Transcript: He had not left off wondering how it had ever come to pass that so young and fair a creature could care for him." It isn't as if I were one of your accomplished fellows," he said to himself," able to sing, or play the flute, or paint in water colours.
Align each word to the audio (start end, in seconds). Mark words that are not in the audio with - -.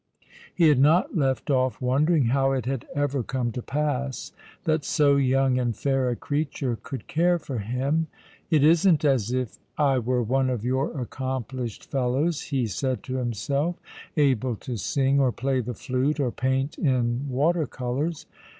He 0.55 0.69
had 0.69 0.79
not 0.79 1.15
left 1.15 1.51
off 1.51 1.79
wondering 1.79 2.29
how 2.33 2.53
it 2.53 2.65
had 2.65 2.87
ever 2.95 3.21
come 3.21 3.51
to 3.51 3.61
pass 3.61 4.31
that 4.63 4.83
so 4.83 5.17
young 5.17 5.59
and 5.59 5.77
fair 5.77 6.09
a 6.09 6.15
creature 6.15 6.75
could 6.81 7.05
care 7.05 7.37
for 7.37 7.59
him." 7.59 8.07
It 8.49 8.63
isn't 8.63 9.05
as 9.05 9.31
if 9.31 9.59
I 9.77 9.99
were 9.99 10.23
one 10.23 10.49
of 10.49 10.65
your 10.65 10.99
accomplished 10.99 11.91
fellows," 11.91 12.41
he 12.45 12.65
said 12.65 13.03
to 13.03 13.17
himself," 13.17 13.75
able 14.17 14.55
to 14.55 14.75
sing, 14.75 15.19
or 15.19 15.31
play 15.31 15.59
the 15.61 15.75
flute, 15.75 16.19
or 16.19 16.31
paint 16.31 16.79
in 16.79 17.29
water 17.29 17.67
colours. 17.67 18.25